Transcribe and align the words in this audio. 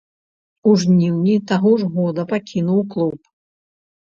У 0.71 0.71
жніўні 0.83 1.35
таго 1.51 1.75
ж 1.83 1.91
года 1.99 2.21
пакінуў 2.33 2.81
клуб. 2.97 3.19